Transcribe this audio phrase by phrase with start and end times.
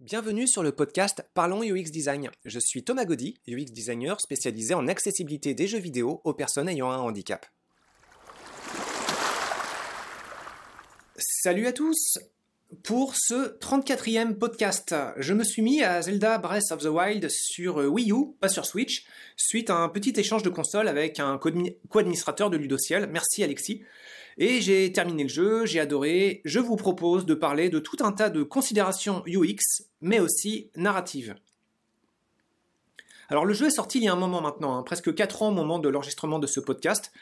[0.00, 2.30] Bienvenue sur le podcast Parlons UX Design.
[2.44, 6.88] Je suis Thomas Gaudy, UX designer spécialisé en accessibilité des jeux vidéo aux personnes ayant
[6.88, 7.44] un handicap.
[11.16, 12.20] Salut à tous
[12.84, 17.78] Pour ce 34e podcast, je me suis mis à Zelda Breath of the Wild sur
[17.78, 19.04] Wii U, pas sur Switch,
[19.36, 23.08] suite à un petit échange de console avec un co-administrateur de Ludociel.
[23.10, 23.82] Merci Alexis.
[24.40, 26.42] Et j'ai terminé le jeu, j'ai adoré.
[26.44, 31.34] Je vous propose de parler de tout un tas de considérations UX, mais aussi narratives.
[33.28, 35.48] Alors le jeu est sorti il y a un moment maintenant, hein, presque 4 ans
[35.48, 37.12] au moment de l'enregistrement de ce podcast.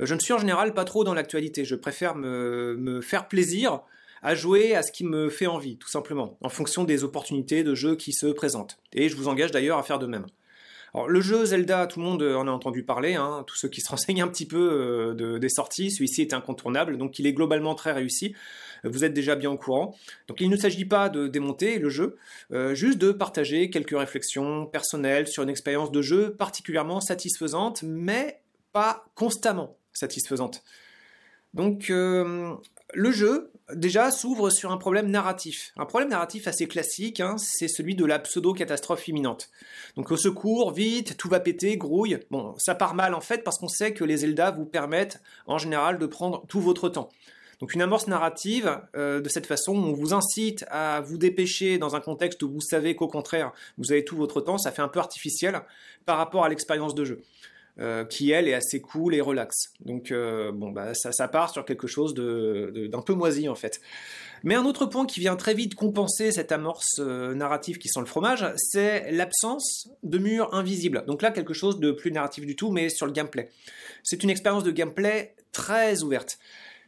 [0.00, 3.28] Euh, je ne suis en général pas trop dans l'actualité, je préfère me, me, faire
[3.28, 3.80] plaisir
[4.22, 7.74] à jouer à ce qui me fait envie, tout simplement, en fonction des opportunités de
[7.74, 8.78] jeu qui se présentent.
[8.92, 10.26] Et je vous engage d'ailleurs à faire de même.
[10.94, 13.80] Alors, le jeu Zelda, tout le monde en a entendu parler, hein, tous ceux qui
[13.80, 17.32] se renseignent un petit peu euh, de, des sorties, celui-ci est incontournable, donc il est
[17.32, 18.34] globalement très réussi.
[18.84, 19.96] Vous êtes déjà bien au courant.
[20.28, 22.16] Donc il ne s'agit pas de démonter le jeu,
[22.52, 28.42] euh, juste de partager quelques réflexions personnelles sur une expérience de jeu particulièrement satisfaisante, mais
[28.72, 30.62] pas constamment satisfaisante.
[31.54, 32.54] Donc euh,
[32.94, 35.72] le jeu, déjà, s'ouvre sur un problème narratif.
[35.76, 39.50] Un problème narratif assez classique, hein, c'est celui de la pseudo-catastrophe imminente.
[39.96, 42.18] Donc au secours, vite, tout va péter, grouille.
[42.30, 45.58] Bon, ça part mal en fait parce qu'on sait que les Zelda vous permettent en
[45.58, 47.08] général de prendre tout votre temps.
[47.60, 51.96] Donc une amorce narrative, euh, de cette façon, on vous incite à vous dépêcher dans
[51.96, 54.88] un contexte où vous savez qu'au contraire, vous avez tout votre temps, ça fait un
[54.88, 55.62] peu artificiel
[56.04, 57.22] par rapport à l'expérience de jeu.
[57.80, 59.72] Euh, qui elle est assez cool et relax.
[59.84, 63.80] Donc euh, bon bah ça, part sur quelque chose d'un peu moisi en fait.
[64.44, 67.98] Mais un autre point qui vient très vite compenser cette amorce euh, narrative qui sent
[67.98, 71.04] le fromage, c'est l'absence de murs invisibles.
[71.08, 73.50] Donc là quelque chose de plus narratif du tout, mais sur le gameplay.
[74.04, 76.38] C'est une expérience de gameplay très ouverte.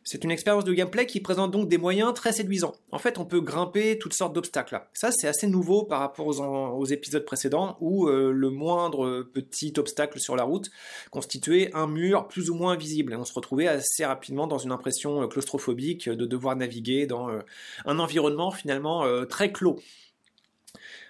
[0.09, 2.77] C'est une expérience de gameplay qui présente donc des moyens très séduisants.
[2.93, 4.81] En fait, on peut grimper toutes sortes d'obstacles.
[4.95, 10.21] Ça, c'est assez nouveau par rapport aux, épisodes précédents où euh, le moindre petit obstacle
[10.21, 10.71] sur la route
[11.11, 13.17] constituait un mur plus ou moins visible.
[13.19, 17.41] On se retrouvait assez rapidement dans une impression euh, claustrophobique de devoir naviguer dans euh,
[17.85, 19.81] un environnement finalement très clos.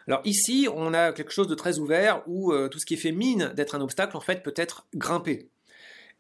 [0.09, 3.53] Alors ici, on a quelque chose de très ouvert où tout ce qui fait mine
[3.55, 5.51] d'être un obstacle, en fait, peut être grimpé.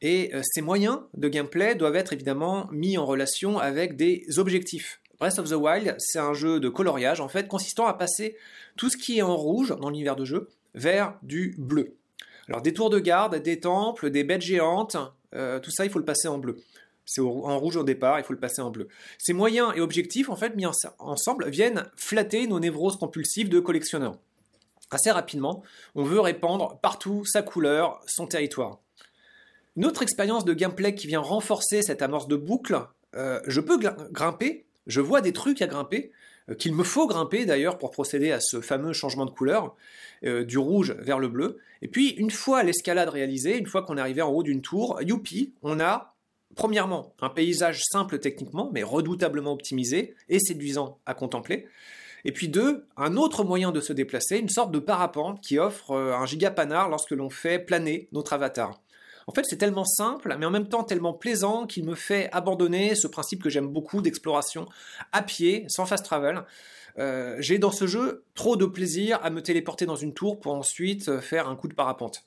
[0.02, 5.00] Et euh, ces moyens de gameplay doivent être évidemment mis en relation avec des objectifs.
[5.18, 8.36] Breath of the Wild, c'est un jeu de coloriage en fait consistant à passer
[8.76, 11.94] tout ce qui est en rouge dans l'univers de jeu vers du bleu.
[12.48, 14.96] Alors des tours de garde, des temples, des bêtes géantes,
[15.34, 16.58] euh, tout ça il faut le passer en bleu.
[17.06, 18.88] C'est en rouge au départ, il faut le passer en bleu.
[19.16, 20.66] Ces moyens et objectifs en fait mis
[20.98, 24.18] ensemble viennent flatter nos névroses compulsives de collectionneurs.
[24.90, 25.62] Assez rapidement,
[25.94, 28.80] on veut répandre partout sa couleur, son territoire.
[29.76, 32.80] Une autre expérience de gameplay qui vient renforcer cette amorce de boucle,
[33.14, 33.78] euh, je peux
[34.10, 36.12] grimper, je vois des trucs à grimper,
[36.48, 39.76] euh, qu'il me faut grimper d'ailleurs pour procéder à ce fameux changement de couleur,
[40.24, 41.58] euh, du rouge vers le bleu.
[41.82, 44.98] Et puis une fois l'escalade réalisée, une fois qu'on est arrivé en haut d'une tour,
[45.02, 46.14] youpi, on a
[46.54, 51.66] premièrement un paysage simple techniquement, mais redoutablement optimisé et séduisant à contempler.
[52.24, 55.94] Et puis deux, un autre moyen de se déplacer, une sorte de parapente qui offre
[55.94, 58.80] un gigapanard lorsque l'on fait planer notre avatar.
[59.26, 62.94] En fait, c'est tellement simple, mais en même temps tellement plaisant qu'il me fait abandonner
[62.94, 64.68] ce principe que j'aime beaucoup d'exploration
[65.12, 66.44] à pied, sans fast travel.
[66.98, 70.54] Euh, j'ai dans ce jeu trop de plaisir à me téléporter dans une tour pour
[70.54, 72.24] ensuite euh, faire un coup de parapente.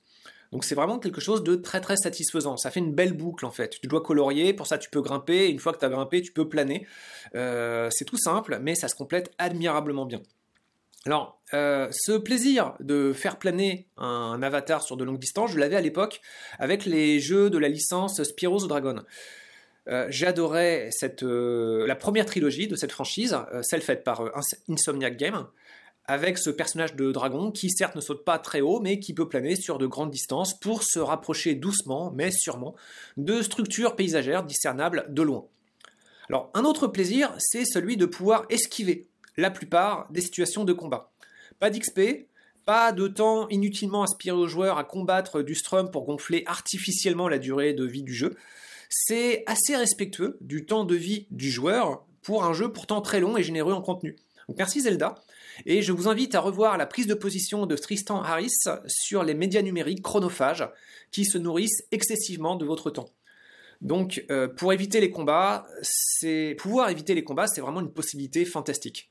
[0.52, 2.58] Donc c'est vraiment quelque chose de très très satisfaisant.
[2.58, 3.80] Ça fait une belle boucle en fait.
[3.82, 5.50] Tu dois colorier, pour ça tu peux grimper.
[5.50, 6.88] une fois que tu as grimpé, tu peux planer.
[7.36, 10.22] Euh, c'est tout simple, mais ça se complète admirablement bien.
[11.06, 15.78] Alors, euh, ce plaisir de faire planer un avatar sur de longues distances, je l'avais
[15.78, 16.20] à l'époque
[16.58, 19.04] avec les jeux de la licence Spyro the Dragon.
[19.88, 20.90] Euh, J'adorais
[21.24, 24.30] euh, la première trilogie de cette franchise, celle faite par
[24.68, 25.48] Insomniac Games,
[26.06, 29.30] avec ce personnage de dragon qui certes ne saute pas très haut, mais qui peut
[29.30, 32.76] planer sur de grandes distances pour se rapprocher doucement, mais sûrement,
[33.16, 35.46] de structures paysagères discernables de loin.
[36.28, 39.09] Alors, un autre plaisir, c'est celui de pouvoir esquiver
[39.40, 41.12] la plupart des situations de combat.
[41.60, 42.28] Pas d'XP,
[42.66, 47.40] pas de temps inutilement inspiré aux joueurs à combattre du strum pour gonfler artificiellement la
[47.40, 48.36] durée de vie du jeu.
[48.90, 53.38] C'est assez respectueux du temps de vie du joueur pour un jeu pourtant très long
[53.38, 54.16] et généreux en contenu.
[54.58, 55.16] Merci Zelda,
[55.66, 58.54] et je vous invite à revoir la prise de position de Tristan Harris
[58.88, 60.68] sur les médias numériques chronophages
[61.12, 63.10] qui se nourrissent excessivement de votre temps.
[63.82, 68.44] Donc euh, pour éviter les combats, c'est pouvoir éviter les combats, c'est vraiment une possibilité
[68.44, 69.10] fantastique.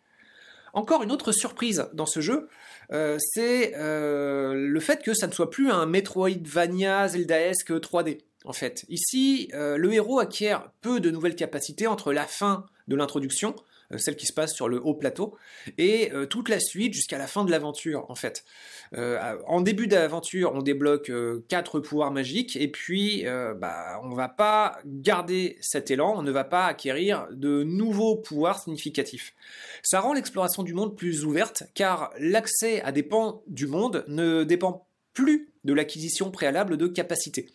[0.72, 2.48] Encore une autre surprise dans ce jeu,
[2.92, 8.18] euh, c'est euh, le fait que ça ne soit plus un Metroidvania Zeldaesque 3D.
[8.44, 12.96] En fait, ici, euh, le héros acquiert peu de nouvelles capacités entre la fin de
[12.96, 13.54] l'introduction,
[13.96, 15.36] celle qui se passe sur le haut plateau,
[15.78, 18.44] et euh, toute la suite jusqu'à la fin de l'aventure en fait.
[18.92, 21.10] en début d'aventure, on débloque
[21.48, 23.24] quatre pouvoirs magiques, et puis
[23.56, 28.62] bah, on va pas garder cet élan, on ne va pas acquérir de nouveaux pouvoirs
[28.62, 29.34] significatifs.
[29.82, 34.44] Ça rend l'exploration du monde plus ouverte, car l'accès à des pans du monde ne
[34.44, 37.48] dépend plus de l'acquisition préalable de capacités.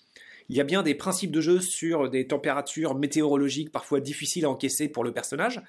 [0.49, 4.49] Il y a bien des principes de jeu sur des températures météorologiques parfois difficiles à
[4.49, 5.61] encaisser pour le personnage,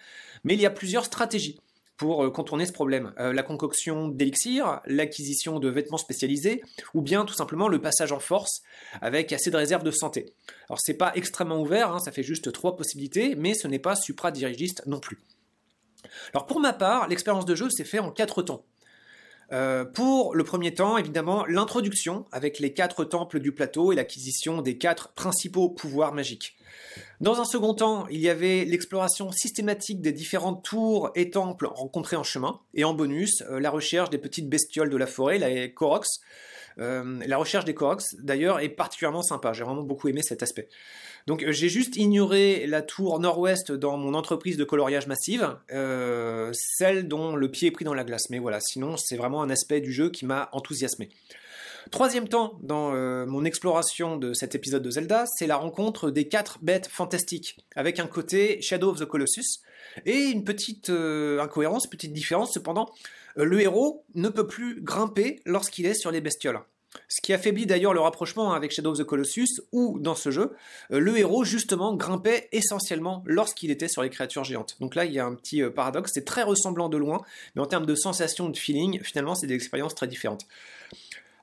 [0.43, 1.61] mais il y a plusieurs stratégies
[1.97, 3.13] pour euh, contourner ce problème.
[3.19, 6.63] Euh, la concoction d'élixir, l'acquisition de vêtements spécialisés,
[6.93, 8.63] ou bien tout simplement le passage en force
[9.01, 10.27] avec assez de réserves de santé.
[10.69, 13.97] Alors c'est pas extrêmement ouvert, hein, ça fait juste trois possibilités, mais ce n'est pas
[13.97, 15.19] supra-dirigiste non plus.
[16.33, 18.65] Alors pour ma part, l'expérience de jeu s'est faite en quatre temps.
[19.55, 24.63] Euh, pour le premier temps, évidemment, l'introduction avec les quatre temples du plateau et l'acquisition
[24.63, 26.57] des quatre principaux pouvoirs magiques.
[27.21, 32.17] Dans un second temps, il y avait l'exploration systématique des différentes tours et temples rencontrés
[32.17, 35.73] en chemin, et en bonus, euh, la recherche des petites bestioles de la forêt, les
[35.73, 36.19] Koroks.
[36.79, 40.69] Euh, la recherche des Koroks, d'ailleurs, est particulièrement sympa, j'ai vraiment beaucoup aimé cet aspect.
[41.27, 46.51] Donc euh, j'ai juste ignoré la tour nord-ouest dans mon entreprise de coloriage massive, euh,
[46.53, 48.29] celle dont le pied est pris dans la glace.
[48.31, 51.09] Mais voilà, sinon c'est vraiment un aspect du jeu qui m'a enthousiasmé.
[51.91, 56.29] Troisième temps dans euh, mon exploration de cet épisode de Zelda, c'est la rencontre des
[56.29, 59.61] quatre bêtes fantastiques, avec un côté Shadow of the Colossus,
[60.07, 62.91] et une petite incohérence, petite différence cependant,
[63.37, 66.61] le héros ne peut plus grimper lorsqu'il est sur les bestioles.
[67.09, 70.53] Ce qui affaiblit d'ailleurs le rapprochement avec Shadow of the Colossus, où dans ce jeu,
[70.93, 74.77] euh, le héros justement grimpait essentiellement lorsqu'il était sur les créatures géantes.
[74.81, 77.21] Donc là, il y a un petit euh, paradoxe, c'est très ressemblant de loin,
[77.55, 80.47] mais en termes de sensation, de feeling, finalement, c'est des expériences très différentes.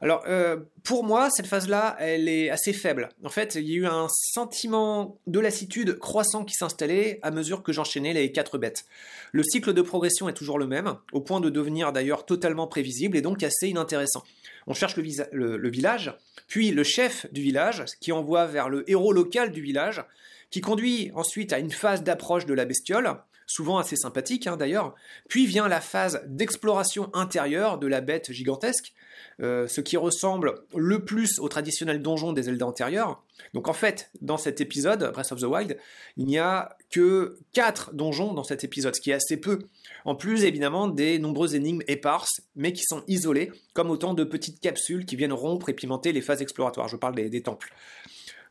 [0.01, 3.09] Alors, euh, pour moi, cette phase-là, elle est assez faible.
[3.23, 7.61] En fait, il y a eu un sentiment de lassitude croissant qui s'installait à mesure
[7.61, 8.85] que j'enchaînais les quatre bêtes.
[9.31, 13.15] Le cycle de progression est toujours le même, au point de devenir d'ailleurs totalement prévisible
[13.15, 14.23] et donc assez inintéressant.
[14.65, 16.15] On cherche le, village,
[16.47, 20.03] puis le chef du village, qui envoie vers le héros local du village,
[20.49, 23.17] qui conduit ensuite à une phase d'approche de la bestiole,
[23.51, 24.95] souvent assez sympathique hein, d'ailleurs,
[25.27, 28.93] puis vient la phase d'exploration intérieure de la bête gigantesque,
[29.41, 33.23] euh, ce qui ressemble le plus au traditionnel donjon des Zelda antérieurs.
[33.53, 35.77] Donc en fait, dans cet épisode, Breath of the Wild,
[36.17, 39.59] il n'y a que 4 donjons dans cet épisode, ce qui est assez peu.
[40.05, 44.59] En plus, évidemment, des nombreuses énigmes éparses, mais qui sont isolées, comme autant de petites
[44.59, 46.87] capsules qui viennent rompre et pimenter les phases exploratoires.
[46.87, 47.73] Je parle des, temples.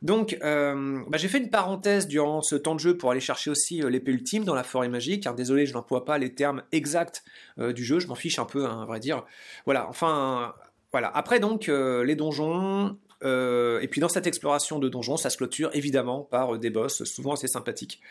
[0.01, 3.51] Donc, euh, bah, j'ai fait une parenthèse durant ce temps de jeu pour aller chercher
[3.51, 5.27] aussi euh, l'épée ultime dans la forêt magique.
[5.35, 7.23] désolé, je n'emploie pas les termes exacts
[7.57, 9.23] du jeu, je m'en fiche un peu, hein, à vrai dire.
[9.65, 10.53] Voilà, enfin,
[10.91, 11.09] voilà.
[11.15, 12.97] Après donc euh, les donjons.
[13.23, 16.69] Euh, et puis dans cette exploration de donjons, ça se clôture évidemment par euh, des
[16.69, 18.01] boss souvent assez sympathiques.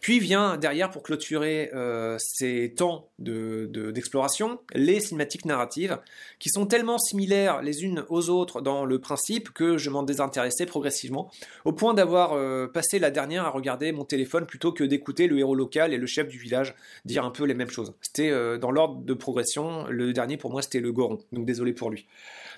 [0.00, 1.70] Puis vient derrière pour clôturer
[2.18, 5.98] ces temps d'exploration de, les cinématiques narratives
[6.38, 10.66] qui sont tellement similaires les unes aux autres dans le principe que je m'en désintéressais
[10.66, 11.30] progressivement
[11.64, 12.36] au point d'avoir
[12.72, 16.06] passé la dernière à regarder mon téléphone plutôt que d'écouter le héros local et le
[16.06, 16.74] chef du village
[17.04, 17.94] dire un peu les mêmes choses.
[18.02, 21.90] C'était dans l'ordre de progression, le dernier pour moi c'était le Goron, donc désolé pour
[21.90, 22.06] lui.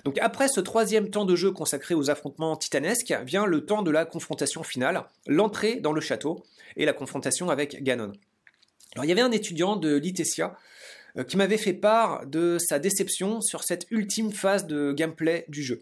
[0.03, 3.91] Donc après ce troisième temps de jeu consacré aux affrontements titanesques, vient le temps de
[3.91, 6.43] la confrontation finale, l'entrée dans le château
[6.75, 8.13] et la confrontation avec Ganon.
[8.93, 10.55] Alors il y avait un étudiant de Litesia
[11.17, 15.63] euh, qui m'avait fait part de sa déception sur cette ultime phase de gameplay du
[15.63, 15.81] jeu.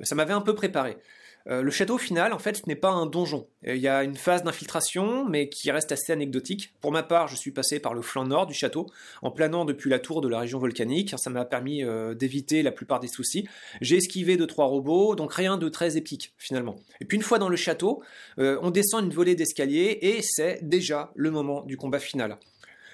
[0.00, 0.98] Euh, ça m'avait un peu préparé.
[1.48, 3.46] Euh, le château final, en fait, n'est pas un donjon.
[3.64, 6.74] Il y a une phase d'infiltration, mais qui reste assez anecdotique.
[6.80, 8.86] Pour ma part, je suis passé par le flanc nord du château,
[9.22, 11.14] en planant depuis la tour de la région volcanique.
[11.16, 13.48] Ça m'a permis euh, d'éviter la plupart des soucis.
[13.80, 16.76] J'ai esquivé deux trois robots, donc rien de très épique finalement.
[17.00, 18.02] Et puis une fois dans le château,
[18.38, 22.38] euh, on descend une volée d'escalier et c'est déjà le moment du combat final.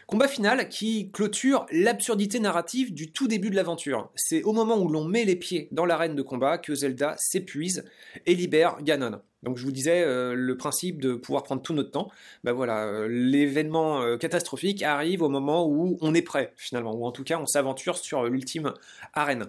[0.09, 4.09] Combat final qui clôture l'absurdité narrative du tout début de l'aventure.
[4.15, 7.85] C'est au moment où l'on met les pieds dans l'arène de combat que Zelda s'épuise
[8.25, 9.21] et libère Ganon.
[9.43, 12.11] Donc je vous disais euh, le principe de pouvoir prendre tout notre temps.
[12.43, 17.05] Ben voilà, euh, l'événement euh, catastrophique arrive au moment où on est prêt finalement, ou
[17.05, 18.73] en tout cas on s'aventure sur l'ultime
[19.12, 19.45] arène.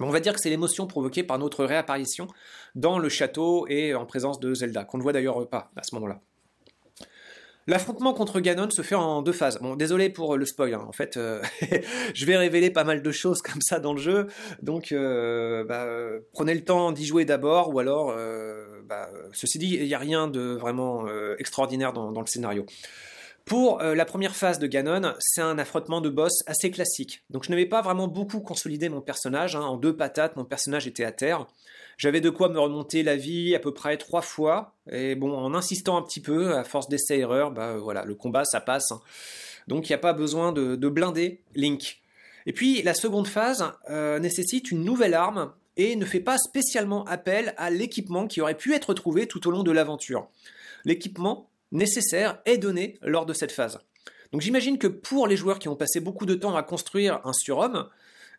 [0.00, 2.28] on va dire que c'est l'émotion provoquée par notre réapparition
[2.74, 5.94] dans le château et en présence de Zelda, qu'on ne voit d'ailleurs pas à ce
[5.96, 6.22] moment-là.
[7.68, 9.58] L'affrontement contre Ganon se fait en deux phases.
[9.60, 10.84] Bon, désolé pour le spoil, hein.
[10.88, 11.40] en fait, euh,
[12.14, 14.26] je vais révéler pas mal de choses comme ça dans le jeu,
[14.62, 15.86] donc euh, bah,
[16.32, 19.98] prenez le temps d'y jouer d'abord, ou alors, euh, bah, ceci dit, il n'y a
[19.98, 21.06] rien de vraiment
[21.38, 22.66] extraordinaire dans, le scénario.
[23.44, 27.24] Pour la première phase de Ganon, c'est un affrontement de boss assez classique.
[27.28, 29.56] Donc je n'avais pas vraiment beaucoup consolidé mon personnage.
[29.56, 29.62] Hein.
[29.62, 31.46] En deux patates, mon personnage était à terre.
[31.98, 34.74] J'avais de quoi me remonter la vie à peu près trois fois.
[34.90, 38.60] Et bon, en insistant un petit peu, à force d'essais-erreurs, bah voilà, le combat, ça
[38.60, 38.92] passe.
[38.92, 39.00] Hein.
[39.68, 42.00] Donc il n'y a pas besoin de, blinder Link.
[42.46, 47.04] Et puis la seconde phase euh, nécessite une nouvelle arme et ne fait pas spécialement
[47.04, 50.28] appel à l'équipement qui aurait pu être trouvé tout au long de l'aventure.
[50.84, 53.80] L'équipement nécessaire est donné lors de cette phase.
[54.30, 57.32] Donc j'imagine que pour les joueurs qui ont passé beaucoup de temps à construire un
[57.32, 57.88] surhomme,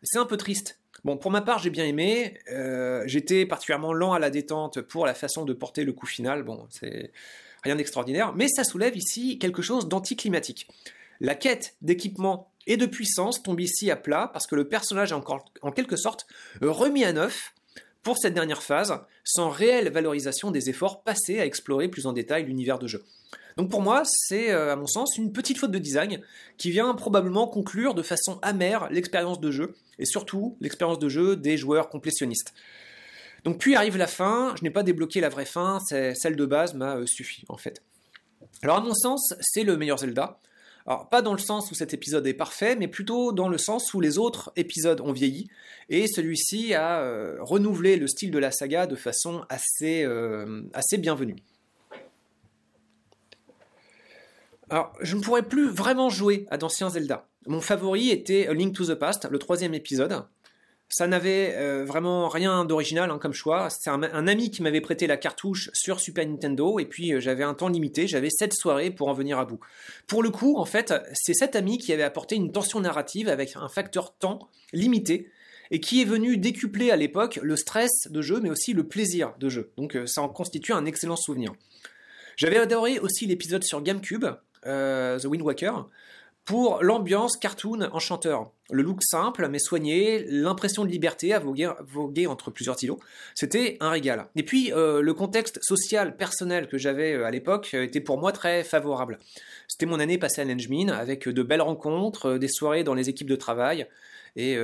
[0.02, 0.80] c'est un peu triste.
[1.04, 2.38] Bon, pour ma part, j'ai bien aimé.
[2.50, 6.42] Euh, j'étais particulièrement lent à la détente pour la façon de porter le coup final.
[6.42, 7.12] Bon, c'est
[7.62, 10.68] rien d'extraordinaire, mais ça soulève ici quelque chose d'anticlimatique.
[11.20, 15.14] La quête d'équipement et de puissance tombe ici à plat parce que le personnage est
[15.14, 16.26] encore, en quelque sorte
[16.60, 17.54] remis à neuf
[18.04, 18.94] pour cette dernière phase,
[19.24, 23.02] sans réelle valorisation des efforts passés à explorer plus en détail l'univers de jeu.
[23.56, 26.20] Donc pour moi, c'est euh, à mon sens une petite faute de design
[26.58, 31.36] qui vient probablement conclure de façon amère l'expérience de jeu et surtout l'expérience de jeu
[31.36, 32.52] des joueurs complétionnistes.
[33.44, 36.74] Donc puis arrive la fin, je n'ai pas débloqué la vraie fin, celle de base
[36.74, 37.82] m'a euh, suffi en fait.
[38.62, 40.40] Alors à mon sens, c'est le meilleur Zelda.
[40.86, 43.94] Alors pas dans le sens où cet épisode est parfait, mais plutôt dans le sens
[43.94, 45.48] où les autres épisodes ont vieilli,
[45.88, 50.06] et celui-ci a euh, renouvelé le style de la saga de façon assez,
[50.74, 51.36] assez bienvenue.
[54.70, 57.26] Alors, je ne pourrais plus vraiment jouer à d'anciens Zelda.
[57.46, 60.24] Mon favori était Link to the Past, le troisième épisode.
[60.96, 63.68] Ça n'avait euh, vraiment rien d'original hein, comme choix.
[63.68, 67.42] C'est un, ami qui m'avait prêté la cartouche sur Super Nintendo et puis euh, j'avais
[67.42, 69.58] un temps limité, j'avais sept soirées pour en venir à bout.
[70.06, 73.56] Pour le coup, en fait, c'est cet ami qui avait apporté une tension narrative avec
[73.56, 75.32] un facteur temps limité
[75.72, 79.34] et qui est venu décupler à l'époque le stress de jeu mais aussi le plaisir
[79.40, 79.72] de jeu.
[79.76, 81.54] Donc euh, ça en constitue un excellent souvenir.
[82.36, 84.26] J'avais adoré aussi l'épisode sur GameCube
[84.62, 85.72] The Wind Walker,
[86.44, 88.50] pour l'ambiance cartoon enchanteur.
[88.70, 92.98] Le look simple mais soigné, l'impression de liberté à voguer, entre plusieurs stylos,
[93.34, 94.26] c'était un régal.
[94.36, 98.32] Et puis euh, le contexte social, personnel que j'avais euh, à l'époque était pour moi
[98.32, 99.18] très favorable.
[99.68, 103.30] C'était mon année passée à Nenjmin avec de belles rencontres, des soirées dans les équipes
[103.30, 103.86] de travail
[104.36, 104.58] et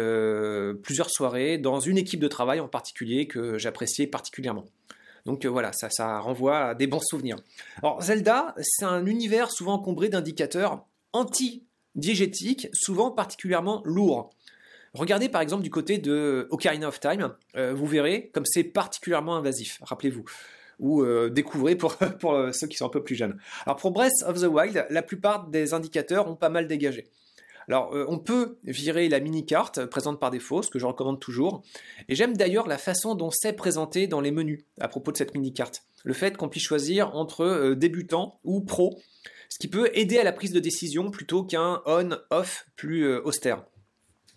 [0.82, 4.66] plusieurs soirées dans une équipe de travail en particulier que j'appréciais particulièrement.
[5.26, 7.36] Donc euh, voilà, ça, ça renvoie à des bons souvenirs.
[7.82, 10.86] Alors Zelda, c'est un univers souvent encombré d'indicateurs
[11.96, 14.30] anti-diégétiques, souvent particulièrement lourds.
[14.92, 19.36] Regardez par exemple du côté de Ocarina of Time, euh, vous verrez comme c'est particulièrement
[19.36, 20.24] invasif, rappelez-vous.
[20.80, 23.38] Ou euh, découvrez pour, pour ceux qui sont un peu plus jeunes.
[23.66, 27.10] Alors pour Breath of the Wild, la plupart des indicateurs ont pas mal dégagé.
[27.70, 31.62] Alors, euh, on peut virer la mini-carte présente par défaut, ce que je recommande toujours.
[32.08, 35.34] Et j'aime d'ailleurs la façon dont c'est présenté dans les menus à propos de cette
[35.34, 35.84] mini-carte.
[36.02, 38.98] Le fait qu'on puisse choisir entre euh, débutant ou pro,
[39.50, 43.64] ce qui peut aider à la prise de décision plutôt qu'un on-off plus euh, austère.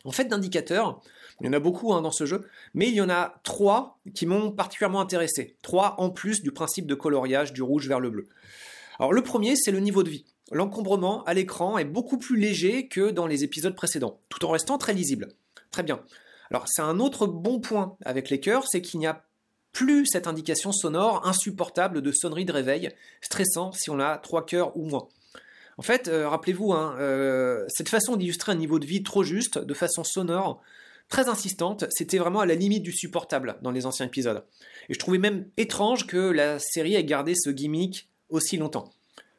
[0.03, 1.01] En fait, d'indicateurs,
[1.39, 3.99] il y en a beaucoup hein, dans ce jeu, mais il y en a trois
[4.13, 5.55] qui m'ont particulièrement intéressé.
[5.61, 8.27] Trois en plus du principe de coloriage du rouge vers le bleu.
[8.99, 12.87] Alors le premier, c'est le niveau de vie l'encombrement à l'écran est beaucoup plus léger
[12.87, 15.29] que dans les épisodes précédents, tout en restant très lisible.
[15.71, 16.03] Très bien.
[16.51, 19.25] Alors c'est un autre bon point avec les cœurs, c'est qu'il n'y a
[19.73, 24.77] plus cette indication sonore insupportable de sonnerie de réveil, stressant si on a trois cœurs
[24.77, 25.09] ou moins.
[25.77, 29.57] En fait, euh, rappelez-vous, hein, euh, cette façon d'illustrer un niveau de vie trop juste,
[29.57, 30.61] de façon sonore,
[31.09, 34.45] très insistante, c'était vraiment à la limite du supportable dans les anciens épisodes.
[34.89, 38.91] Et je trouvais même étrange que la série ait gardé ce gimmick aussi longtemps.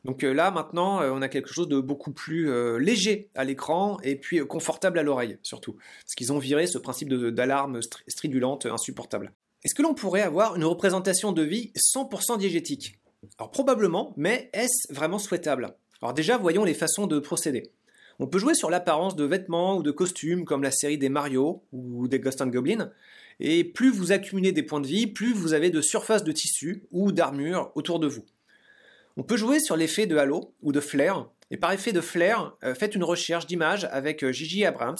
[0.04, 4.16] Donc euh, là, maintenant, on a quelque chose de beaucoup plus léger à l'écran et
[4.16, 5.74] puis confortable à l'oreille, surtout.
[5.74, 9.32] Parce qu'ils ont viré ce principe d'alarme stridulante insupportable.
[9.64, 12.98] Est-ce que l'on pourrait avoir une représentation de vie 100% diégétique?
[13.38, 15.74] Alors probablement, mais est-ce vraiment souhaitable?
[16.02, 17.72] Alors déjà, voyons les façons de procéder.
[18.18, 21.62] On peut jouer sur l'apparence de vêtements ou de costumes comme la série des Mario
[21.72, 22.92] ou des Ghost and Goblin,
[23.40, 26.84] et plus vous accumulez des points de vie, plus vous avez de surface de tissu
[26.92, 28.26] ou d'armure autour de vous.
[29.16, 32.58] On peut jouer sur l'effet de halo ou de flare, et par effet de flare,
[32.64, 34.98] euh, faites une recherche d'image avec euh, Gigi Abrams,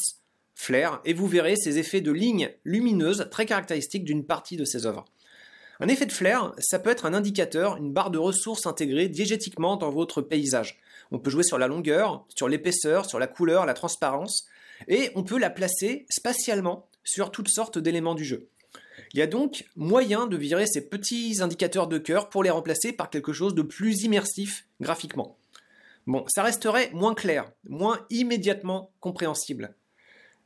[0.55, 4.87] flare, et vous verrez ces effets de lignes lumineuses très caractéristiques d'une partie de ses
[4.87, 5.05] œuvres.
[5.81, 9.77] Un effet de flare, ça peut être un indicateur, une barre de ressources intégrée diégétiquement
[9.77, 10.79] dans votre paysage.
[11.11, 14.47] On peut jouer sur la longueur, sur l'épaisseur, sur la couleur, la transparence,
[14.89, 18.49] et on peut la placer spatialement sur toutes sortes d'éléments du jeu.
[19.13, 22.93] Il y a donc moyen de virer ces petits indicateurs de cœur pour les remplacer
[22.93, 25.37] par quelque chose de plus immersif graphiquement.
[26.07, 29.75] Bon, ça resterait moins clair, moins immédiatement compréhensible.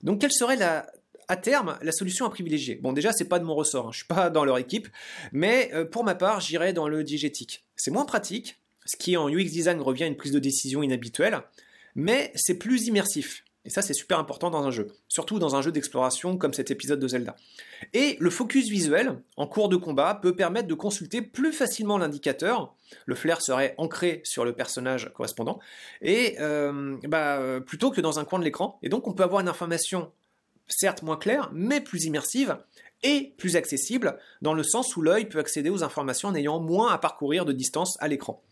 [0.02, 0.90] Donc quelle serait la,
[1.28, 2.76] à terme la solution à privilégier?
[2.76, 4.88] Bon déjà c'est pas de mon ressort, je hein, je suis pas dans leur équipe,
[5.32, 7.64] mais euh, pour ma part j'irais dans le diégétique.
[7.76, 11.42] C'est moins pratique, ce qui en UX design revient à une prise de décision inhabituelle,
[11.94, 13.44] mais c'est plus immersif.
[13.64, 16.70] Et ça, c'est super important dans un jeu, surtout dans un jeu d'exploration comme cet
[16.70, 17.36] épisode de Zelda.
[17.92, 22.74] Et le focus visuel en cours de combat peut permettre de consulter plus facilement l'indicateur.
[23.04, 25.58] Le flair serait ancré sur le personnage correspondant,
[26.00, 28.78] et euh, bah, plutôt que dans un coin de l'écran.
[28.82, 30.12] Et donc, on peut avoir une information
[30.68, 32.56] certes moins claire, mais plus immersive
[33.02, 36.92] et plus accessible, dans le sens où l'œil peut accéder aux informations en ayant moins
[36.92, 38.42] à parcourir de distance à l'écran.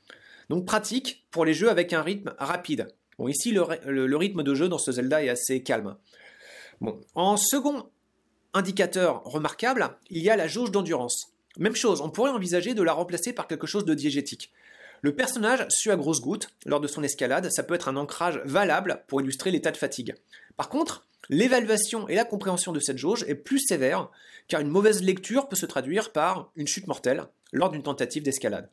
[0.48, 2.88] Donc pratique pour les jeux avec un rythme rapide.
[3.18, 5.96] Bon, ici, le, rythme de jeu dans ce Zelda est assez calme.
[7.14, 7.88] En second
[8.52, 11.32] indicateur remarquable, il y a la jauge d'endurance.
[11.58, 14.52] Même chose, on pourrait envisager de la remplacer par quelque chose de diégétique.
[15.00, 18.40] Le personnage sue à grosses gouttes lors de son escalade, ça peut être un ancrage
[18.44, 20.14] valable pour illustrer l'état de fatigue.
[20.56, 24.11] Par contre, l'évaluation et la compréhension de cette jauge est plus sévère,
[24.49, 28.68] car une mauvaise lecture peut se traduire par une chute mortelle lors d'une tentative d'escalade.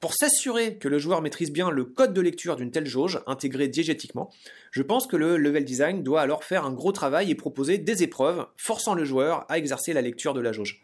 [0.00, 3.66] Pour s'assurer que le joueur maîtrise bien le code de lecture d'une telle jauge, intégrée
[3.66, 4.30] diégétiquement,
[4.70, 8.04] je pense que le level design doit alors faire un gros travail et proposer des
[8.04, 10.82] épreuves, forçant le joueur à exercer la lecture de la jauge.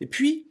[0.00, 0.48] Et puis,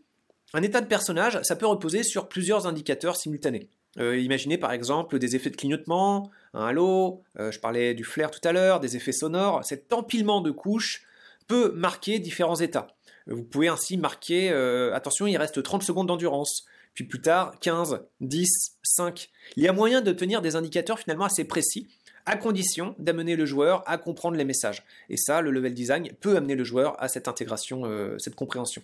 [0.53, 3.69] un état de personnage, ça peut reposer sur plusieurs indicateurs simultanés.
[3.97, 8.29] Euh, imaginez par exemple des effets de clignotement, un halo, euh, je parlais du flair
[8.29, 9.65] tout à l'heure, des effets sonores.
[9.65, 11.05] Cet empilement de couches
[11.47, 12.87] peut marquer différents états.
[13.25, 18.01] Vous pouvez ainsi marquer, euh, attention, il reste 30 secondes d'endurance puis plus tard 15,
[18.21, 19.29] 10, 5.
[19.55, 21.87] Il y a moyen d'obtenir des indicateurs finalement assez précis,
[22.25, 24.83] à condition d'amener le joueur à comprendre les messages.
[25.09, 28.83] Et ça, le level design peut amener le joueur à cette intégration, euh, cette compréhension.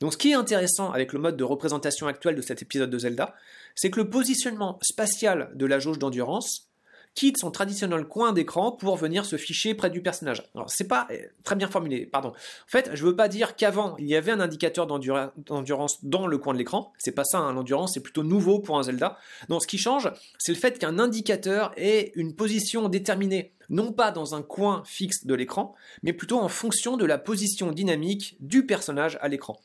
[0.00, 2.98] Donc ce qui est intéressant avec le mode de représentation actuel de cet épisode de
[2.98, 3.34] Zelda,
[3.76, 6.71] c'est que le positionnement spatial de la jauge d'endurance
[7.14, 10.42] quitte son traditionnel coin d'écran pour venir se ficher près du personnage.
[10.54, 12.30] Alors c'est pas euh, très bien formulé, pardon.
[12.30, 16.38] En fait, je veux pas dire qu'avant il y avait un indicateur d'endurance dans le
[16.38, 16.92] coin de l'écran.
[16.98, 17.52] C'est pas ça, hein.
[17.52, 19.18] l'endurance c'est plutôt nouveau pour un Zelda.
[19.48, 24.10] Non, ce qui change, c'est le fait qu'un indicateur ait une position déterminée, non pas
[24.10, 28.66] dans un coin fixe de l'écran, mais plutôt en fonction de la position dynamique du
[28.66, 29.58] personnage à l'écran.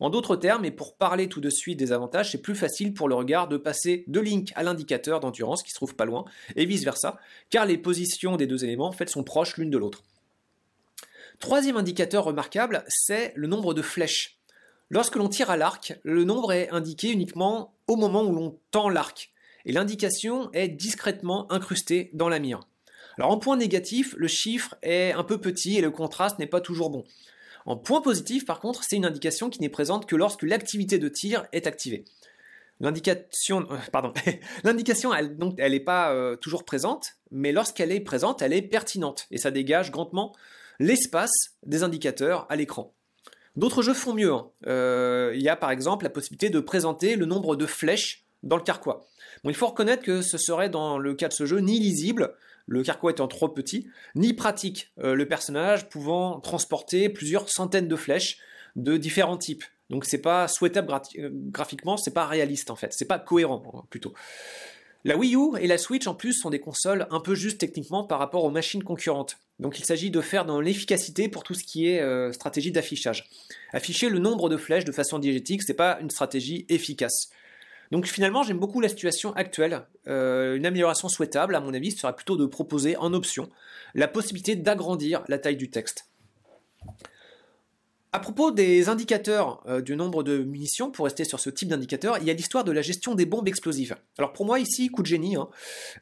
[0.00, 3.08] En d'autres termes, et pour parler tout de suite des avantages, c'est plus facile pour
[3.08, 6.24] le regard de passer de Link à l'indicateur d'endurance qui se trouve pas loin,
[6.56, 7.18] et vice-versa,
[7.50, 10.02] car les positions des deux éléments en sont proches l'une de l'autre.
[11.38, 14.38] Troisième indicateur remarquable, c'est le nombre de flèches.
[14.88, 18.88] Lorsque l'on tire à l'arc, le nombre est indiqué uniquement au moment où l'on tend
[18.88, 19.30] l'arc,
[19.66, 22.60] et l'indication est discrètement incrustée dans la mire.
[23.18, 26.62] Alors en point négatif, le chiffre est un peu petit et le contraste n'est pas
[26.62, 27.04] toujours bon.
[27.66, 31.08] En point positif, par contre, c'est une indication qui n'est présente que lorsque l'activité de
[31.08, 32.04] tir est activée.
[32.80, 33.76] L'indication, euh,
[35.18, 39.26] elle, donc, elle n'est pas euh, toujours présente, mais lorsqu'elle est présente, elle est pertinente
[39.30, 40.34] et ça dégage grandement
[40.78, 41.32] l'espace
[41.64, 42.94] des indicateurs à l'écran.
[43.56, 44.32] D'autres jeux font mieux.
[44.32, 44.48] Hein.
[44.66, 48.56] Euh, il y a par exemple la possibilité de présenter le nombre de flèches dans
[48.56, 49.06] le carquois.
[49.44, 52.34] Il faut reconnaître que ce serait dans le cas de ce jeu ni lisible,
[52.66, 57.96] le carquois étant trop petit, ni pratique, euh, le personnage pouvant transporter plusieurs centaines de
[57.96, 58.38] flèches
[58.76, 59.64] de différents types.
[59.88, 64.14] Donc c'est pas souhaitable euh, graphiquement, c'est pas réaliste en fait, c'est pas cohérent plutôt.
[65.04, 68.04] La Wii U et la Switch en plus sont des consoles un peu justes techniquement
[68.04, 69.38] par rapport aux machines concurrentes.
[69.58, 73.28] Donc il s'agit de faire dans l'efficacité pour tout ce qui est euh, stratégie d'affichage.
[73.72, 77.30] Afficher le nombre de flèches de façon diégétique, c'est pas une stratégie efficace.
[77.90, 79.86] Donc finalement, j'aime beaucoup la situation actuelle.
[80.06, 83.50] Euh, une amélioration souhaitable, à mon avis, serait plutôt de proposer en option
[83.94, 86.06] la possibilité d'agrandir la taille du texte.
[88.12, 92.18] À propos des indicateurs euh, du nombre de munitions, pour rester sur ce type d'indicateur,
[92.18, 93.96] il y a l'histoire de la gestion des bombes explosives.
[94.18, 95.48] Alors pour moi ici, coup de génie, hein,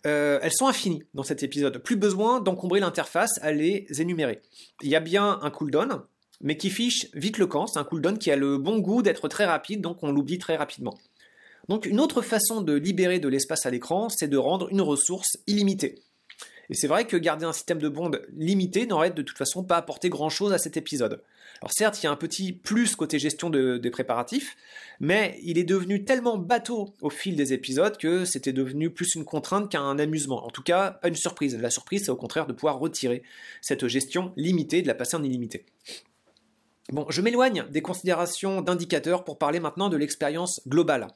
[0.07, 1.79] euh, elles sont infinies dans cet épisode.
[1.79, 4.41] Plus besoin d'encombrer l'interface à les énumérer.
[4.83, 6.01] Il y a bien un cooldown,
[6.41, 7.67] mais qui fiche vite le camp.
[7.67, 10.57] C'est un cooldown qui a le bon goût d'être très rapide, donc on l'oublie très
[10.57, 10.95] rapidement.
[11.69, 15.39] Donc une autre façon de libérer de l'espace à l'écran, c'est de rendre une ressource
[15.47, 16.03] illimitée.
[16.71, 19.77] Et c'est vrai que garder un système de bombes limité n'aurait de toute façon pas
[19.77, 21.23] apporté grand-chose à cet épisode.
[21.61, 24.57] Alors certes, il y a un petit plus côté gestion des préparatifs,
[25.01, 29.25] mais il est devenu tellement bateau au fil des épisodes que c'était devenu plus une
[29.25, 30.47] contrainte qu'un amusement.
[30.47, 31.59] En tout cas, pas une surprise.
[31.59, 33.23] La surprise, c'est au contraire de pouvoir retirer
[33.61, 35.67] cette gestion limitée, de la passer en illimité.
[36.93, 41.09] Bon, je m'éloigne des considérations d'indicateurs pour parler maintenant de l'expérience globale.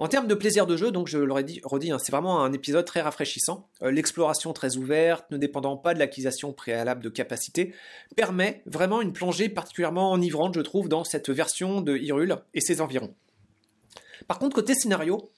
[0.00, 2.54] En termes de plaisir de jeu, donc je l'aurais dit, redit, hein, c'est vraiment un
[2.54, 3.68] épisode très rafraîchissant.
[3.82, 7.74] Euh, l'exploration très ouverte, ne dépendant pas de l'acquisition préalable de capacité,
[8.16, 12.80] permet vraiment une plongée particulièrement enivrante, je trouve, dans cette version de Hyrule et ses
[12.80, 13.14] environs.
[14.26, 15.30] Par contre, côté scénario,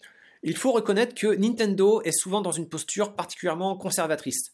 [0.44, 4.53] il faut reconnaître que Nintendo est souvent dans une posture particulièrement conservatrice.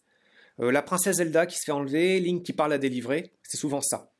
[0.61, 3.83] Euh, la princesse Zelda qui se fait enlever, Link qui parle à délivrer, c'est souvent
[3.83, 4.11] ça.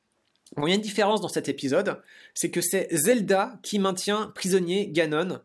[0.55, 1.99] il y a une différence dans cet épisode,
[2.35, 5.39] c'est que c'est Zelda qui maintient prisonnier Ganon,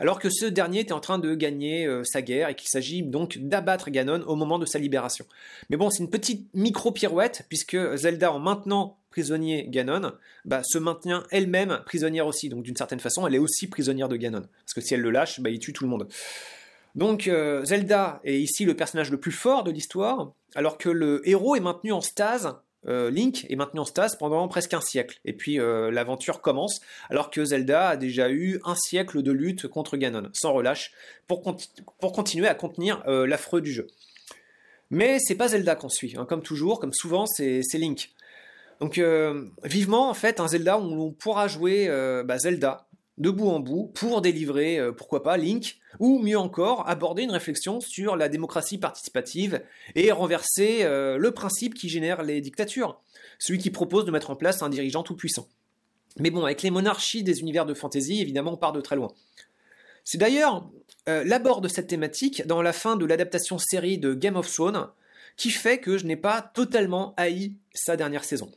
[0.00, 3.02] alors que ce dernier était en train de gagner euh, sa guerre et qu'il s'agit
[3.02, 5.26] donc d'abattre Ganon au moment de sa libération.
[5.68, 10.12] Mais bon, c'est une petite micro-pirouette, puisque Zelda, en maintenant prisonnier Ganon,
[10.46, 12.48] bah, se maintient elle-même prisonnière aussi.
[12.48, 14.42] Donc d'une certaine façon, elle est aussi prisonnière de Ganon.
[14.64, 16.08] Parce que si elle le lâche, bah, il tue tout le monde.
[16.94, 21.28] Donc euh, Zelda est ici le personnage le plus fort de l'histoire, alors que le
[21.28, 25.20] héros est maintenu en stase euh, Link est maintenu en stase pendant presque un siècle.
[25.24, 29.68] Et puis euh, l'aventure commence, alors que Zelda a déjà eu un siècle de lutte
[29.68, 30.92] contre Ganon, sans relâche,
[31.26, 31.42] pour,
[32.00, 33.86] continuer à contenir euh, l'affreux du jeu.
[34.90, 36.24] Mais c'est pas Zelda qu'on suit, hein.
[36.24, 38.10] comme toujours, comme souvent, c'est Link.
[38.80, 38.98] Donc
[39.62, 41.86] vivement, en fait, un Zelda où on pourra jouer
[42.24, 42.88] bah, Zelda,
[43.20, 47.30] de bout en bout pour délivrer, euh, pourquoi pas, Link, ou mieux encore, aborder une
[47.30, 49.62] réflexion sur la démocratie participative
[49.94, 53.00] et renverser euh, le principe qui génère les dictatures,
[53.38, 55.48] celui qui propose de mettre en place un dirigeant tout-puissant.
[56.18, 59.12] Mais bon, avec les monarchies des univers de fantasy, évidemment, on part de très loin.
[60.02, 60.68] C'est d'ailleurs
[61.08, 64.88] euh, l'abord de cette thématique dans la fin de l'adaptation série de Game of Thrones
[65.36, 68.50] qui fait que je n'ai pas totalement haï sa dernière saison.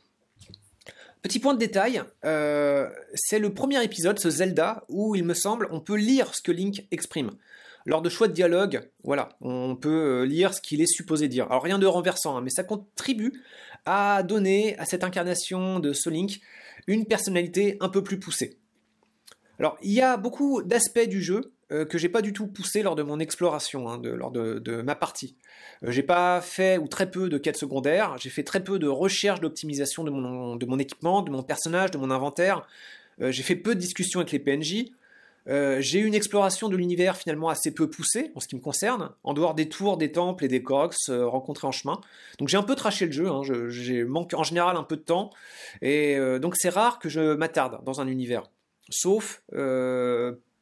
[1.24, 5.68] Petit point de détail, euh, c'est le premier épisode, ce Zelda, où il me semble
[5.70, 7.30] on peut lire ce que Link exprime.
[7.86, 11.46] Lors de choix de dialogue, voilà, on peut euh, lire ce qu'il est supposé dire.
[11.46, 13.32] Alors rien de renversant, hein, mais ça contribue
[13.86, 16.42] à donner à cette incarnation de ce Link
[16.88, 18.58] une personnalité un peu plus poussée.
[19.58, 22.82] Alors il y a beaucoup d'aspects du jeu euh, que j'ai pas du tout poussé
[22.82, 25.36] lors de mon exploration, hein, lors de, ma partie.
[25.82, 28.86] Euh, j'ai pas fait ou très peu de quêtes secondaires, j'ai fait très peu de
[28.86, 32.66] recherche d'optimisation de mon, de équipement, de mon personnage, de mon inventaire.
[33.22, 34.90] Euh, j'ai fait peu de discussions avec les PNJ.
[35.46, 39.10] j'ai eu une exploration de l'univers finalement assez peu poussée en ce qui me concerne,
[39.22, 42.00] en dehors des tours, des temples et des cox rencontrés en chemin.
[42.38, 45.02] Donc j'ai un peu traché le jeu, hein, j'ai manqué en général un peu de
[45.02, 45.30] temps,
[45.80, 48.44] et donc c'est rare que je m'attarde dans un univers.
[48.90, 49.42] Sauf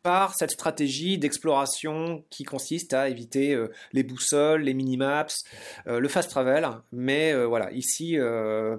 [0.03, 5.45] par cette stratégie d'exploration qui consiste à éviter euh, les boussoles, les minimaps,
[5.87, 6.69] euh, le fast travel.
[6.93, 8.17] Mais euh, voilà, ici,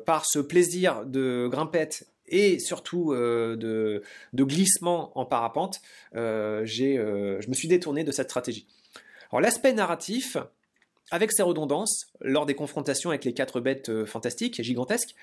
[0.05, 4.01] par ce plaisir de grimpette et surtout de,
[4.33, 5.81] de, glissement en parapente,
[6.13, 8.65] je me suis détourné de cette stratégie.
[9.31, 10.37] Alors l'aspect narratif,
[11.13, 15.13] avec ses redondances, lors des confrontations avec les quatre bêtes fantastiques et gigantesques,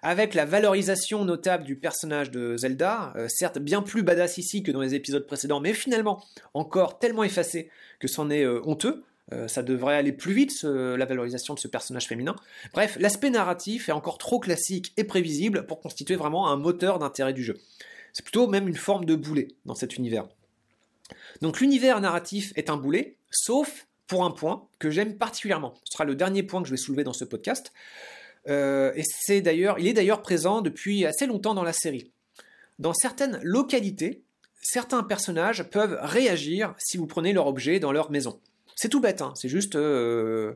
[0.00, 4.70] avec la valorisation notable du personnage de Zelda, euh, certes bien plus badass ici que
[4.70, 9.02] dans les épisodes précédents, mais finalement encore tellement effacé que c'en est euh, honteux.
[9.32, 12.36] Euh, ça devrait aller plus vite, la valorisation de ce personnage féminin.
[12.72, 17.32] Bref, l'aspect narratif est encore trop classique et prévisible pour constituer vraiment un moteur d'intérêt
[17.32, 17.58] du jeu.
[18.12, 20.28] C'est plutôt même une forme de boulet dans cet univers.
[21.42, 25.74] Donc l'univers narratif est un boulet, sauf pour un point que j'aime particulièrement.
[25.84, 27.72] Ce sera le dernier point que je vais soulever dans ce podcast.
[28.48, 32.10] Euh, et c'est d'ailleurs, il est d'ailleurs présent depuis assez longtemps dans la série.
[32.80, 34.24] Dans certaines localités,
[34.60, 38.40] certains personnages peuvent réagir si vous prenez leur objet dans leur maison.
[38.74, 40.54] C'est tout bête, hein, c'est juste euh,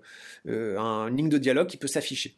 [0.48, 2.34] euh, un ligne de dialogue qui peut s'afficher.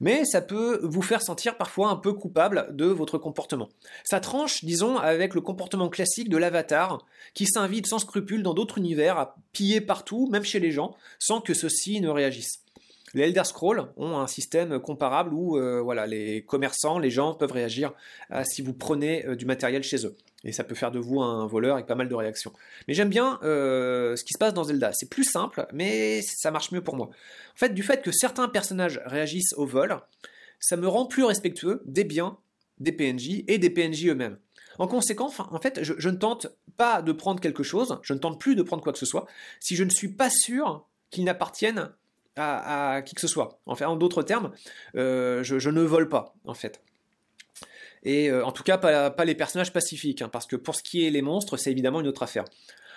[0.00, 3.68] Mais ça peut vous faire sentir parfois un peu coupable de votre comportement.
[4.04, 8.78] Ça tranche, disons, avec le comportement classique de l'avatar, qui s'invite sans scrupule dans d'autres
[8.78, 12.62] univers à piller partout, même chez les gens, sans que ceux-ci ne réagissent.
[13.14, 17.52] Les Elder Scrolls ont un système comparable où euh, voilà, les commerçants, les gens peuvent
[17.52, 17.94] réagir
[18.44, 20.14] si vous prenez euh, du matériel chez eux.
[20.44, 22.52] Et ça peut faire de vous un voleur avec pas mal de réactions.
[22.86, 24.92] Mais j'aime bien euh, ce qui se passe dans Zelda.
[24.92, 27.06] C'est plus simple, mais ça marche mieux pour moi.
[27.06, 29.98] En fait, du fait que certains personnages réagissent au vol,
[30.60, 32.38] ça me rend plus respectueux des biens
[32.80, 34.38] des PNJ et des PNJ eux-mêmes.
[34.78, 36.46] En conséquence, en fait, je, ne tente
[36.76, 39.26] pas de prendre quelque chose, je ne tente plus de prendre quoi que ce soit,
[39.58, 41.90] si je ne suis pas sûr qu'ils n'appartiennent
[42.36, 43.58] à, qui que ce soit.
[43.66, 44.52] En, fait, en d'autres termes,
[44.94, 46.80] euh, je, ne vole pas, en fait.
[48.04, 51.06] Et euh, en tout cas, pas, les personnages pacifiques, hein, parce que pour ce qui
[51.06, 52.44] est les monstres, c'est évidemment une autre affaire.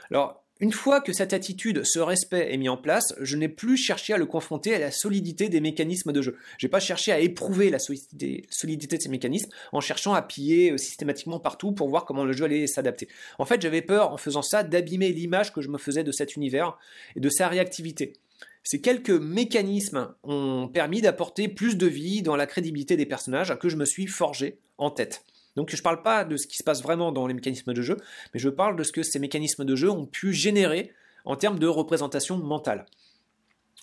[0.09, 3.77] Alors, une fois que cette attitude, ce respect est mis en place, je n'ai plus
[3.77, 6.37] cherché à le confronter à la solidité des mécanismes de jeu.
[6.59, 10.21] Je n'ai pas cherché à éprouver la solidité, solidité, de ces mécanismes en cherchant à
[10.21, 13.07] piller euh, systématiquement partout pour voir comment le jeu allait s'adapter.
[13.39, 16.35] En fait, j'avais peur en faisant ça d'abîmer l'image que je me faisais de cet
[16.35, 16.77] univers
[17.15, 18.13] et de sa réactivité.
[18.63, 23.69] Ces quelques mécanismes ont permis d'apporter plus de vie dans la crédibilité des personnages que
[23.69, 25.23] je me suis forgé en tête.
[25.55, 27.81] Donc je ne parle pas de ce qui se passe vraiment dans les mécanismes de
[27.81, 27.97] jeu,
[28.33, 30.93] mais je parle de ce que ces mécanismes de jeu ont pu générer
[31.25, 32.85] en termes de représentation mentale.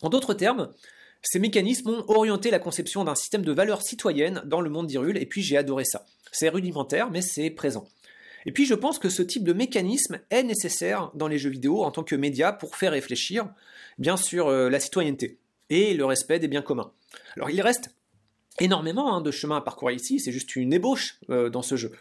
[0.02, 0.72] En d'autres termes,
[1.22, 5.18] ces mécanismes ont orienté la conception d'un système de valeurs citoyennes dans le monde d'Irule,
[5.18, 6.06] et puis j'ai adoré ça.
[6.30, 7.86] C'est rudimentaire, mais c'est présent.
[8.48, 11.82] Et puis je pense que ce type de mécanisme est nécessaire dans les jeux vidéo
[11.84, 13.46] en tant que média pour faire réfléchir
[13.98, 15.37] bien sûr euh, la citoyenneté
[15.68, 16.90] et le respect des biens communs.
[17.37, 17.90] Alors il reste
[18.58, 21.92] énormément hein, de chemin à parcourir ici, c'est juste une ébauche euh, dans ce jeu.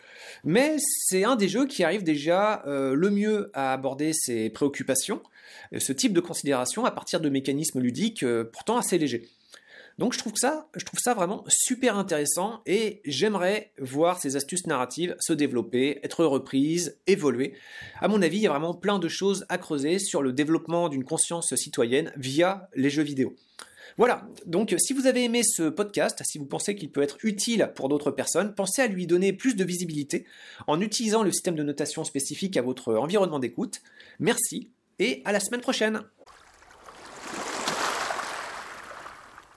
[0.45, 5.21] Mais c'est un des jeux qui arrive déjà euh, le mieux à aborder ses préoccupations,
[5.77, 9.27] ce type de considération à partir de mécanismes ludiques pourtant assez légers.
[9.97, 10.69] Donc je trouve ça,
[11.15, 17.53] vraiment super intéressant et j'aimerais voir ces astuces narratives se développer, être reprises, évoluer.
[17.99, 20.89] À mon avis, il y a vraiment plein de choses à creuser sur le développement
[20.89, 23.35] d'une conscience citoyenne via les jeux vidéo.
[23.97, 27.71] Voilà, donc si vous avez aimé ce podcast, si vous pensez qu'il peut être utile
[27.73, 30.25] pour d'autres personnes, pensez à lui donner plus de visibilité
[30.67, 33.81] en utilisant le système de notation spécifique à votre environnement d'écoute.
[34.19, 36.03] Merci et à la semaine prochaine.